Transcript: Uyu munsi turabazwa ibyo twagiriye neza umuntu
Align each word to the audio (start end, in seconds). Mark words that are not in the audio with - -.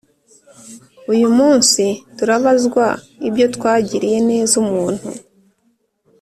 Uyu 1.13 1.27
munsi 1.37 1.83
turabazwa 2.17 2.85
ibyo 3.27 3.45
twagiriye 3.55 4.17
neza 4.29 4.53
umuntu 4.63 5.07